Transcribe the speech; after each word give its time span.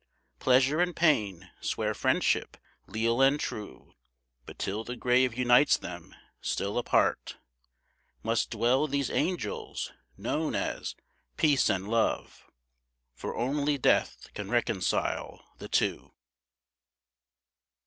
Pleasure 0.39 0.81
and 0.81 0.95
Pain 0.95 1.51
swear 1.61 1.93
friendship 1.93 2.57
leal 2.87 3.21
and 3.21 3.39
true: 3.39 3.93
But 4.47 4.57
till 4.57 4.83
the 4.83 4.95
grave 4.95 5.37
unites 5.37 5.77
them, 5.77 6.15
still 6.41 6.79
apart 6.79 7.37
Must 8.23 8.49
dwell 8.49 8.87
these 8.87 9.11
angels 9.11 9.91
known 10.17 10.55
as 10.55 10.95
Peace 11.37 11.69
and 11.69 11.87
Love. 11.87 12.47
For 13.13 13.35
only 13.35 13.77
Death 13.77 14.25
can 14.33 14.49
reconcile 14.49 15.45
the 15.59 15.67
two. 15.69 16.11